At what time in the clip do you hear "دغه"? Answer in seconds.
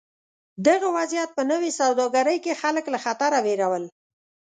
0.67-0.87